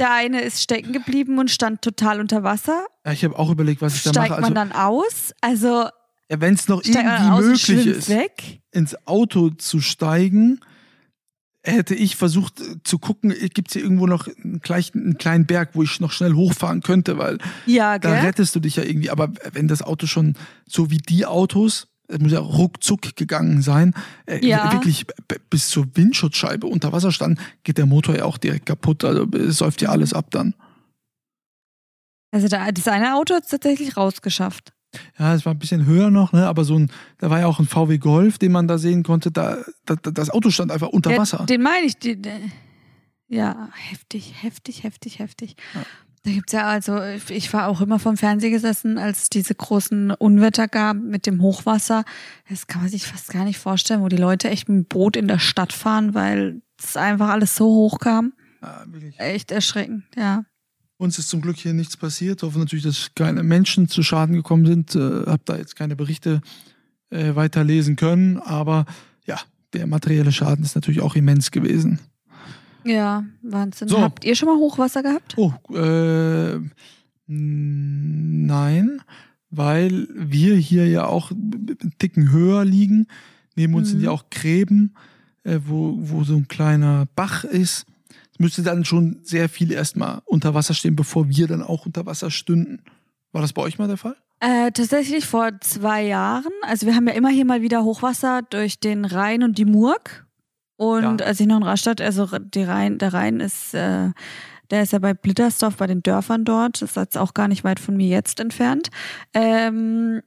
[0.00, 2.86] Der eine ist stecken geblieben und stand total unter Wasser.
[3.04, 4.40] Ja, ich habe auch überlegt, was ich da Steigt mache.
[4.42, 5.32] man Also, dann aus?
[5.40, 5.88] Also
[6.30, 8.60] ja, wenn es noch steigt man irgendwie möglich ist, weg?
[8.70, 10.60] ins Auto zu steigen,
[11.68, 15.46] hätte ich versucht äh, zu gucken, gibt es hier irgendwo noch einen, gleich, einen kleinen
[15.46, 19.10] Berg, wo ich noch schnell hochfahren könnte, weil Ja, da rettest du dich ja irgendwie.
[19.10, 20.34] Aber wenn das Auto schon
[20.66, 23.94] so wie die Autos, es muss ja ruckzuck gegangen sein,
[24.26, 24.72] äh, Ja.
[24.72, 25.06] wirklich
[25.50, 29.04] bis zur Windschutzscheibe unter Wasser stand, geht der Motor ja auch direkt kaputt.
[29.04, 30.54] Also es säuft ja alles ab dann.
[32.30, 34.72] Also da, das eine Auto hat es tatsächlich rausgeschafft.
[35.18, 36.46] Ja, es war ein bisschen höher noch, ne?
[36.46, 39.30] aber so ein, da war ja auch ein VW Golf, den man da sehen konnte.
[39.30, 41.44] Da, da, das Auto stand einfach unter Ja, Wasser.
[41.46, 41.98] Den meine ich.
[41.98, 42.30] Die, die,
[43.28, 45.56] ja, heftig, heftig, heftig, heftig.
[45.74, 45.82] Ja.
[46.24, 50.10] Da gibt's ja also, ich- war auch immer vom Fernseher gesessen, als es diese großen
[50.12, 52.04] Unwetter gab mit dem Hochwasser.
[52.48, 55.16] Das kann man sich fast gar nicht vorstellen, wo die Leute echt mit dem Boot
[55.16, 58.32] in der Stadt fahren, weil es einfach alles so hoch kam.
[58.62, 59.18] Ja, wirklich.
[59.20, 60.44] Echt erschreckend, ja.
[60.98, 62.42] Uns ist zum Glück hier nichts passiert.
[62.42, 64.94] Hoffe natürlich, dass keine Menschen zu Schaden gekommen sind.
[64.96, 66.40] Äh, hab da jetzt keine Berichte
[67.10, 68.84] äh, weiterlesen können, aber
[69.24, 69.38] ja,
[69.72, 72.00] der materielle Schaden ist natürlich auch immens gewesen.
[72.84, 73.88] Ja, Wahnsinn.
[73.88, 74.00] So.
[74.00, 75.34] Habt ihr schon mal Hochwasser gehabt?
[75.36, 76.58] Oh, äh,
[77.26, 79.00] nein,
[79.50, 83.06] weil wir hier ja auch einen Ticken höher liegen.
[83.56, 84.04] Neben uns sind Mhm.
[84.04, 84.94] ja auch Gräben,
[85.44, 87.86] äh, wo, wo so ein kleiner Bach ist.
[88.38, 92.30] Müsste dann schon sehr viel erstmal unter Wasser stehen, bevor wir dann auch unter Wasser
[92.30, 92.82] stünden.
[93.32, 94.16] War das bei euch mal der Fall?
[94.40, 96.52] Äh, tatsächlich vor zwei Jahren.
[96.62, 100.26] Also wir haben ja immer hier mal wieder Hochwasser durch den Rhein und die Murg.
[100.76, 101.26] Und Ja.
[101.26, 104.10] als ich noch in Rastatt, also die Rhein, der Rhein ist, äh,
[104.70, 106.80] der ist ja bei Blittersdorf, bei den Dörfern dort.
[106.80, 108.90] Das ist jetzt auch gar nicht weit von mir jetzt entfernt.
[109.34, 110.22] Ähm,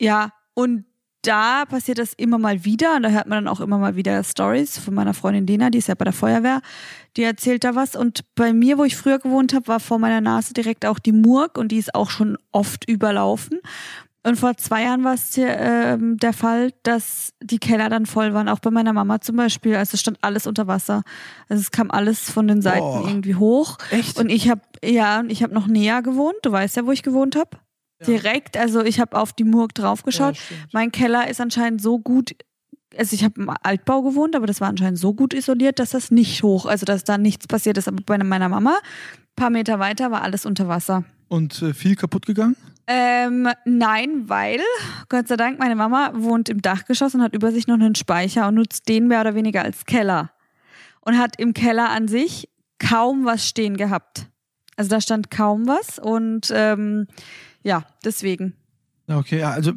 [0.00, 0.86] ja, und
[1.22, 4.22] da passiert das immer mal wieder und da hört man dann auch immer mal wieder
[4.24, 6.62] Stories von meiner Freundin Lena, die ist ja bei der Feuerwehr,
[7.16, 10.20] die erzählt da was und bei mir, wo ich früher gewohnt habe, war vor meiner
[10.20, 13.60] Nase direkt auch die Murg und die ist auch schon oft überlaufen
[14.22, 18.34] und vor zwei Jahren war es hier, ähm, der Fall, dass die Keller dann voll
[18.34, 21.02] waren, auch bei meiner Mama zum Beispiel, also es stand alles unter Wasser,
[21.48, 23.04] also es kam alles von den Seiten Boah.
[23.06, 24.18] irgendwie hoch Echt?
[24.18, 27.02] und ich habe ja, und ich habe noch näher gewohnt, du weißt ja, wo ich
[27.02, 27.50] gewohnt habe.
[28.06, 30.36] Direkt, also ich habe auf die Murg draufgeschaut.
[30.36, 32.34] Ja, mein Keller ist anscheinend so gut,
[32.96, 36.10] also ich habe im Altbau gewohnt, aber das war anscheinend so gut isoliert, dass das
[36.10, 37.88] nicht hoch, also dass da nichts passiert ist.
[37.88, 41.04] Aber bei meiner Mama, ein paar Meter weiter, war alles unter Wasser.
[41.28, 42.56] Und äh, viel kaputt gegangen?
[42.86, 44.60] Ähm, nein, weil,
[45.08, 48.48] Gott sei Dank, meine Mama wohnt im Dachgeschoss und hat über sich noch einen Speicher
[48.48, 50.32] und nutzt den mehr oder weniger als Keller.
[51.02, 52.48] Und hat im Keller an sich
[52.80, 54.26] kaum was stehen gehabt.
[54.76, 57.06] Also da stand kaum was und ähm,
[57.62, 58.54] ja, deswegen.
[59.06, 59.72] Okay, ja, also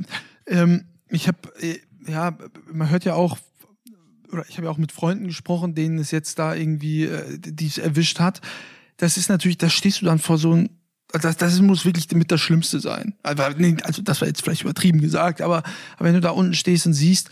[0.47, 2.37] ähm, ich habe, äh, ja,
[2.71, 3.37] man hört ja auch,
[4.31, 7.67] oder ich habe ja auch mit Freunden gesprochen, denen es jetzt da irgendwie, äh, die
[7.67, 8.41] es erwischt hat.
[8.97, 10.69] Das ist natürlich, da stehst du dann vor so einem
[11.21, 13.13] das, das muss wirklich mit das Schlimmste sein.
[13.21, 16.93] Also, das war jetzt vielleicht übertrieben gesagt, aber, aber wenn du da unten stehst und
[16.93, 17.29] siehst,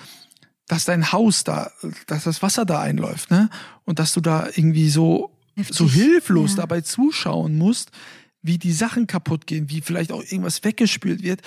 [0.68, 1.72] dass dein Haus da,
[2.06, 3.50] dass das Wasser da einläuft, ne?
[3.84, 6.58] Und dass du da irgendwie so, Heftig, so hilflos ja.
[6.58, 7.92] dabei zuschauen musst,
[8.42, 11.42] wie die Sachen kaputt gehen, wie vielleicht auch irgendwas weggespült wird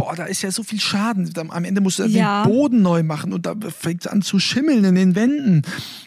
[0.00, 1.30] boah, da ist ja so viel Schaden.
[1.50, 2.42] Am Ende musst du ja.
[2.42, 5.62] den Boden neu machen und da fängt es an zu schimmeln in den Wänden.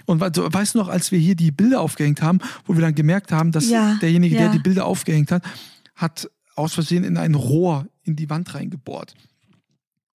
[0.05, 3.31] Und weißt du noch, als wir hier die Bilder aufgehängt haben, wo wir dann gemerkt
[3.31, 3.97] haben, dass ja.
[4.01, 4.41] derjenige, ja.
[4.41, 5.43] der die Bilder aufgehängt hat,
[5.95, 9.13] hat aus Versehen in ein Rohr in die Wand reingebohrt.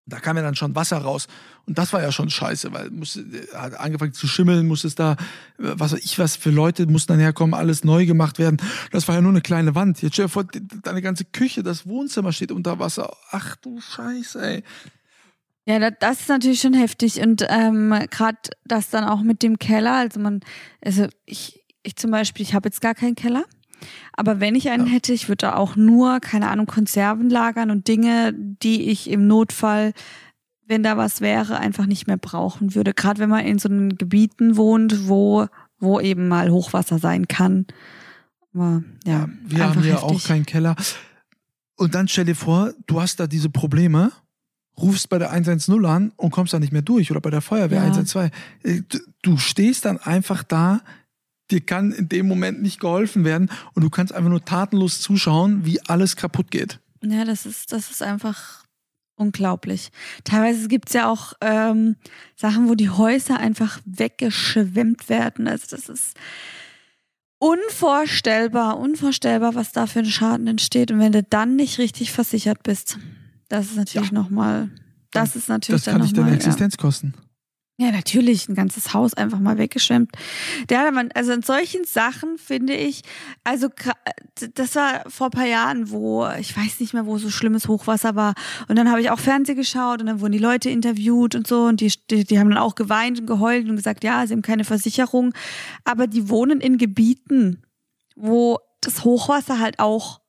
[0.08, 1.28] Da kam ja dann schon Wasser raus.
[1.66, 5.18] Und das war ja schon scheiße, weil musste, hat angefangen zu schimmeln, musste es da,
[5.58, 8.58] was weiß ich was für Leute mussten dann herkommen, alles neu gemacht werden.
[8.92, 10.02] Das war ja nur eine kleine Wand.
[10.02, 10.46] Jetzt stell dir vor,
[10.84, 13.16] deine ganze Küche, das Wohnzimmer steht unter Wasser.
[13.32, 14.64] Ach du Scheiße, ey.
[15.66, 17.20] Ja, das ist natürlich schon heftig.
[17.20, 20.40] Und ähm, gerade das dann auch mit dem Keller, also man,
[20.82, 23.44] also ich, ich zum Beispiel, ich habe jetzt gar keinen Keller.
[24.14, 24.94] Aber wenn ich einen ja.
[24.94, 29.28] hätte, ich würde da auch nur, keine Ahnung, Konserven lagern und Dinge, die ich im
[29.28, 29.94] Notfall,
[30.66, 32.94] wenn da was wäre, einfach nicht mehr brauchen würde.
[32.94, 35.48] Gerade wenn man in so einen Gebieten wohnt, wo,
[35.80, 37.66] wo eben mal Hochwasser sein kann.
[38.54, 40.76] Aber ja, ja wir haben hier auch keinen Keller.
[41.76, 44.12] Und dann stell dir vor, du hast da diese Probleme,
[44.78, 47.80] rufst bei der 110 an und kommst da nicht mehr durch oder bei der Feuerwehr
[47.80, 47.84] ja.
[47.84, 48.32] 112.
[48.64, 48.82] Äh,
[49.22, 50.82] du stehst dann einfach da,
[51.52, 55.66] dir kann in dem Moment nicht geholfen werden und du kannst einfach nur tatenlos zuschauen,
[55.66, 56.80] wie alles kaputt geht.
[57.04, 58.64] Ja, das ist, das ist einfach
[59.16, 59.90] unglaublich.
[60.24, 61.96] Teilweise gibt es ja auch ähm,
[62.36, 65.48] Sachen, wo die Häuser einfach weggeschwemmt werden.
[65.48, 66.16] Also das ist
[67.40, 70.92] unvorstellbar, unvorstellbar, was da für ein Schaden entsteht.
[70.92, 73.00] Und wenn du dann nicht richtig versichert bist,
[73.50, 74.14] das ist natürlich ja.
[74.14, 74.70] nochmal,
[75.12, 76.82] das ist natürlich Das kann dich deine Existenz ja.
[76.82, 77.14] kosten.
[77.80, 80.10] Ja, natürlich, ein ganzes Haus einfach mal weggeschwemmt.
[80.72, 83.04] Ja, man, also in solchen Sachen finde ich,
[83.44, 83.68] also
[84.56, 88.16] das war vor ein paar Jahren, wo, ich weiß nicht mehr, wo so schlimmes Hochwasser
[88.16, 88.34] war.
[88.68, 91.66] Und dann habe ich auch Fernsehen geschaut und dann wurden die Leute interviewt und so
[91.66, 94.42] und die, die, die haben dann auch geweint und geheult und gesagt, ja, sie haben
[94.42, 95.36] keine Versicherung.
[95.84, 97.62] Aber die wohnen in Gebieten,
[98.16, 100.22] wo das Hochwasser halt auch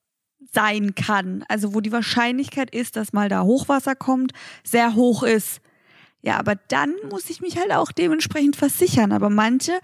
[0.52, 1.46] sein kann.
[1.48, 4.32] Also wo die Wahrscheinlichkeit ist, dass mal da Hochwasser kommt,
[4.64, 5.62] sehr hoch ist.
[6.22, 9.12] Ja, aber dann muss ich mich halt auch dementsprechend versichern.
[9.12, 9.78] Aber manche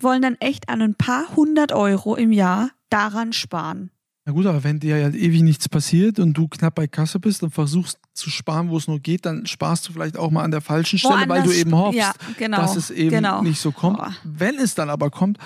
[0.00, 3.90] wollen dann echt an ein paar hundert Euro im Jahr daran sparen.
[4.26, 7.42] Na gut, aber wenn dir ja ewig nichts passiert und du knapp bei Kasse bist
[7.42, 10.50] und versuchst zu sparen, wo es nur geht, dann sparst du vielleicht auch mal an
[10.50, 13.42] der falschen Stelle, Woanders, weil du eben hoffst, ja, genau, dass es eben genau.
[13.42, 13.98] nicht so kommt.
[14.24, 15.38] Wenn es dann aber kommt,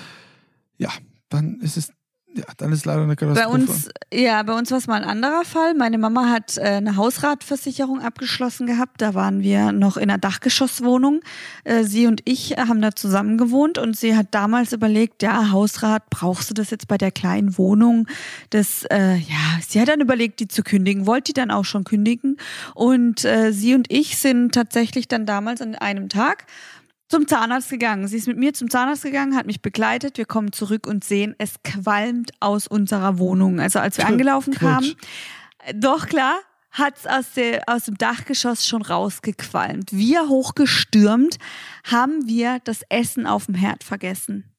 [0.77, 0.91] ja,
[1.29, 1.93] dann ist es
[2.35, 3.49] ja, dann ist leider eine Katastrophe.
[3.49, 5.75] Bei uns, ja, bei uns war es mal ein anderer Fall.
[5.75, 9.01] Meine Mama hat äh, eine Hausratversicherung abgeschlossen gehabt.
[9.01, 11.21] Da waren wir noch in einer Dachgeschosswohnung.
[11.63, 16.11] Äh, sie und ich haben da zusammen gewohnt und sie hat damals überlegt, ja, Hausrat,
[16.11, 18.09] brauchst du das jetzt bei der kleinen Wohnung?
[18.51, 21.85] Das, äh, ja, sie hat dann überlegt, die zu kündigen, wollte die dann auch schon
[21.85, 22.37] kündigen.
[22.75, 26.47] Und äh, sie und ich sind tatsächlich dann damals an einem Tag
[27.15, 28.09] zum Zahnarzt gegangen.
[28.09, 30.19] Sie ist mit mir zum Zahnarzt gegangen, hat mich begleitet.
[30.19, 33.61] Wir kommen zurück und sehen, es qualmt aus unserer Wohnung.
[33.61, 34.95] Also als wir angelaufen kamen,
[35.77, 36.35] doch klar,
[36.73, 37.27] hat es aus,
[37.69, 39.93] aus dem Dachgeschoss schon rausgequalmt.
[39.93, 41.37] Wir hochgestürmt,
[41.85, 44.53] haben wir das Essen auf dem Herd vergessen.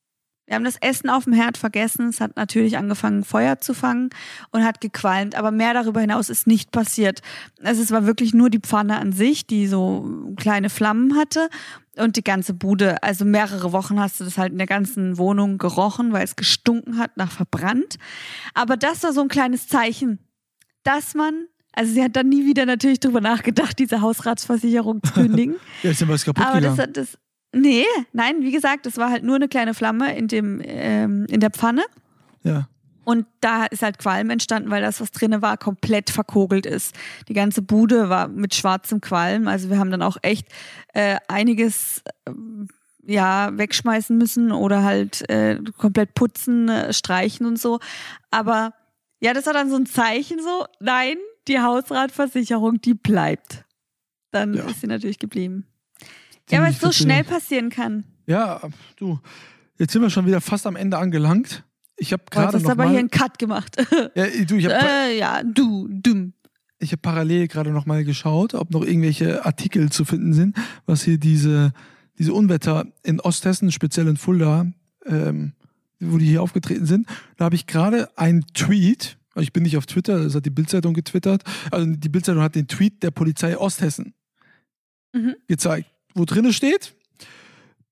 [0.47, 2.09] Wir haben das Essen auf dem Herd vergessen.
[2.09, 4.09] Es hat natürlich angefangen, Feuer zu fangen
[4.51, 5.35] und hat gequalmt.
[5.35, 7.21] Aber mehr darüber hinaus ist nicht passiert.
[7.63, 11.49] Also es war wirklich nur die Pfanne an sich, die so kleine Flammen hatte
[11.97, 13.01] und die ganze Bude.
[13.01, 16.99] Also mehrere Wochen hast du das halt in der ganzen Wohnung gerochen, weil es gestunken
[16.99, 17.97] hat nach verbrannt.
[18.53, 20.19] Aber das war so ein kleines Zeichen,
[20.83, 25.55] dass man also sie hat dann nie wieder natürlich drüber nachgedacht, diese Hausratsversicherung zu kündigen.
[25.83, 26.93] ja, ist ja was kaputt Aber gegangen.
[26.93, 27.17] das, das,
[27.57, 31.39] Nee, nein, wie gesagt, es war halt nur eine kleine Flamme in, dem, ähm, in
[31.39, 31.83] der Pfanne.
[32.43, 32.67] Ja.
[33.05, 36.93] Und da ist halt Qualm entstanden, weil das, was drinne war, komplett verkogelt ist.
[37.29, 39.47] Die ganze Bude war mit schwarzem Qualm.
[39.47, 40.49] Also wir haben dann auch echt
[40.93, 42.31] äh, einiges äh,
[43.05, 47.79] ja wegschmeißen müssen oder halt äh, komplett putzen, äh, streichen und so.
[48.31, 48.73] Aber
[49.21, 51.15] ja, das war dann so ein Zeichen so, nein,
[51.47, 53.63] die Hausratversicherung, die bleibt.
[54.31, 54.65] Dann ja.
[54.65, 55.67] ist sie natürlich geblieben.
[56.49, 58.03] Ja, weil es so schnell passieren kann.
[58.27, 58.61] Ja,
[58.97, 59.19] du,
[59.77, 61.63] jetzt sind wir schon wieder fast am Ende angelangt.
[61.97, 63.77] Ich habe Du hast gerade aber mal, hier einen Cut gemacht.
[64.15, 66.33] ja, du, ich habe äh, ja, du, dumm.
[66.79, 70.55] ich habe parallel gerade noch mal geschaut, ob noch irgendwelche Artikel zu finden sind,
[70.85, 71.73] was hier diese
[72.17, 74.67] diese Unwetter in Osthessen, speziell in Fulda,
[75.05, 75.51] ähm,
[75.99, 77.07] wo die hier aufgetreten sind.
[77.37, 79.17] Da habe ich gerade einen Tweet.
[79.33, 81.43] also Ich bin nicht auf Twitter, das hat die Bildzeitung getwittert.
[81.71, 84.13] Also die Bildzeitung hat den Tweet der Polizei Osthessen
[85.13, 85.35] Mhm.
[85.47, 86.95] gezeigt, wo drinne steht,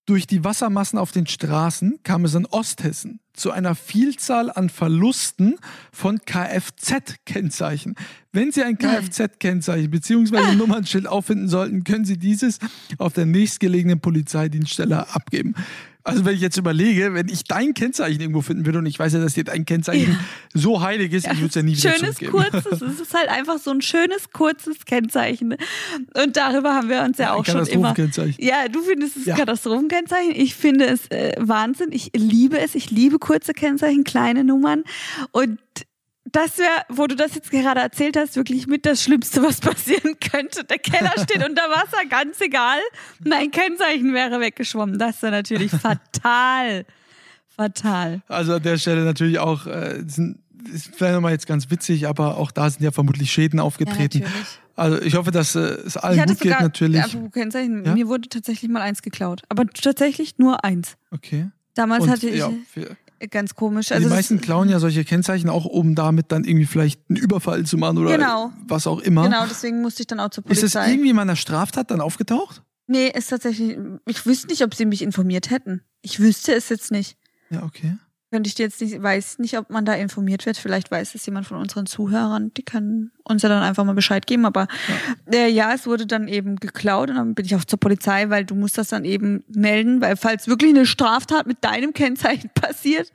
[0.06, 5.56] durch die Wassermassen auf den Straßen kam es in Osthessen zu einer Vielzahl an Verlusten
[5.92, 7.96] von Kfz-Kennzeichen.
[8.32, 10.38] Wenn Sie ein Kfz-Kennzeichen bzw.
[10.38, 12.60] ein Nummernschild auffinden sollten, können Sie dieses
[12.98, 15.56] auf der nächstgelegenen Polizeidienststelle abgeben.
[16.06, 19.14] Also wenn ich jetzt überlege, wenn ich dein Kennzeichen irgendwo finden würde und ich weiß
[19.14, 20.20] ja, dass dir dein Kennzeichen Ja.
[20.54, 22.82] so heilig ist, ich würde es ja nie wieder Schönes, kurzes.
[22.82, 25.56] Es ist halt einfach so ein schönes, kurzes Kennzeichen.
[26.14, 27.96] Und darüber haben wir uns ja, Ein auch schon immer.
[28.38, 29.36] Ja, du findest es Ja.
[29.38, 30.34] Katastrophenkennzeichen.
[30.36, 31.90] Ich finde es äh, Wahnsinn.
[31.92, 32.76] Ich liebe es.
[32.76, 34.84] Ich liebe kurze Kennzeichen, kleine Nummern.
[35.32, 35.58] Und
[36.34, 40.18] das wäre, wo du das jetzt gerade erzählt hast, wirklich mit das Schlimmste, was passieren
[40.32, 40.64] könnte.
[40.66, 42.80] Der Keller steht unter Wasser, ganz egal.
[43.24, 44.98] Mein Kennzeichen wäre weggeschwommen.
[45.00, 45.72] Das wäre natürlich
[46.18, 46.86] fatal.
[47.56, 48.22] Fatal.
[48.28, 50.40] Also an der Stelle natürlich auch, äh, sind,
[50.74, 54.20] ist vielleicht nochmal jetzt ganz witzig, aber auch da sind ja vermutlich Schäden aufgetreten.
[54.20, 54.48] natürlich.
[54.76, 57.04] also ich hoffe, dass äh, es allen gut geht sogar, natürlich.
[57.04, 57.94] apropos Kennzeichen, Ja?
[57.94, 59.44] mir wurde tatsächlich mal eins geklaut.
[59.50, 60.96] Aber tatsächlich nur eins.
[61.12, 61.50] Okay.
[61.76, 62.96] Damals Und, hatte ich ja, für,
[63.30, 63.88] ganz komisch.
[63.88, 67.18] die Also das- meisten klauen ja solche Kennzeichen auch, um damit dann irgendwie vielleicht einen
[67.18, 68.52] Überfall zu machen oder Genau.
[68.68, 69.24] was auch immer.
[69.24, 70.80] Genau, deswegen musste ich dann auch zur Ist Polizei.
[70.80, 72.62] das irgendwie in meiner Straftat dann aufgetaucht?
[72.88, 73.78] nee, ist tatsächlich.
[74.08, 75.82] Ich wüsste nicht, ob sie mich informiert hätten.
[76.02, 77.18] Ich wüsste es jetzt nicht.
[77.50, 77.98] Ja, okay.
[78.34, 80.58] Könnte ich dir jetzt nicht, weiß nicht, ob man da informiert wird.
[80.58, 82.52] Vielleicht weiß es jemand von unseren Zuhörern.
[82.58, 84.48] Die kann uns ja dann einfach mal Bescheid geben.
[84.48, 84.68] Aber
[85.32, 88.32] ja, äh, ja es wurde dann eben geklaut und dann bin ich auch zur Polizei,
[88.32, 92.50] weil du musst das dann eben melden, weil falls wirklich eine Straftat mit deinem Kennzeichen
[92.56, 93.12] passiert,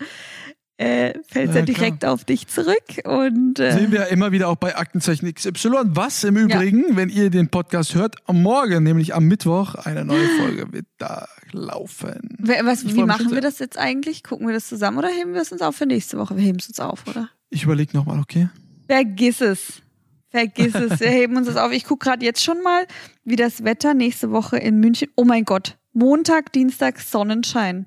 [0.78, 3.02] äh, fällt Ja, ja direkt auf dich zurück.
[3.04, 5.70] Und äh, Sehen wir ja immer wieder auch bei Aktenzeichen XY.
[5.86, 10.26] Was im Übrigen, wenn ihr den Podcast hört, am Morgen, nämlich am Mittwoch, eine neue
[10.38, 12.36] Folge wird da laufen.
[12.38, 14.22] was, wie machen wir das jetzt eigentlich?
[14.22, 16.36] Gucken wir das zusammen oder heben wir es uns auf für nächste Woche?
[16.36, 17.28] Wir heben es uns auf, oder?
[17.50, 18.48] Ich überlege nochmal, okay?
[18.86, 19.82] Vergiss es.
[20.30, 21.00] Vergiss es.
[21.00, 21.72] Wir heben uns das auf.
[21.72, 22.86] Ich gucke gerade jetzt schon mal,
[23.24, 25.08] wie das Wetter nächste Woche in München.
[25.16, 25.76] Oh mein Gott.
[25.92, 27.86] Montag, Dienstag, Sonnenschein.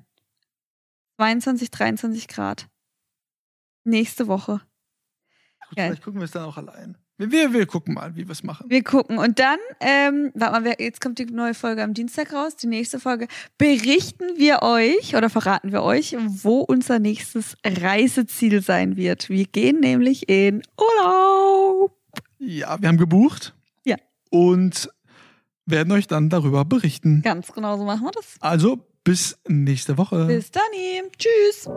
[1.16, 2.66] 22, 23 Grad.
[3.84, 4.60] Nächste Woche.
[5.68, 6.96] Gut, vielleicht gucken wir es dann auch allein.
[7.18, 8.68] Wir, wir gucken mal, wie wir es machen.
[8.68, 9.18] Wir gucken.
[9.18, 12.56] Und dann, ähm, warte mal, jetzt kommt die neue Folge am Dienstag raus.
[12.56, 18.96] Die nächste Folge berichten wir euch oder verraten wir euch, wo unser nächstes Reiseziel sein
[18.96, 19.28] wird.
[19.28, 21.96] Wir gehen nämlich in Urlaub.
[22.38, 23.54] Ja, wir haben gebucht.
[23.84, 23.96] Ja.
[24.30, 24.90] Und
[25.64, 27.22] werden euch dann darüber berichten.
[27.22, 28.36] Ganz genau so machen wir das.
[28.40, 30.26] Also bis nächste Woche.
[30.26, 30.62] Bis dann.
[31.16, 31.68] Tschüss.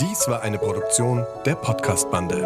[0.00, 2.42] Dies war eine Produktion der Podcast-Bande.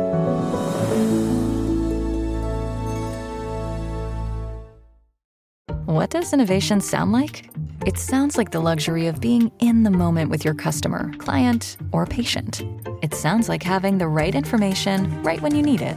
[5.87, 7.51] What does innovation sound like?
[7.85, 12.07] It sounds like the luxury of being in the moment with your customer, client, or
[12.07, 12.63] patient.
[13.03, 15.97] It sounds like having the right information right when you need it.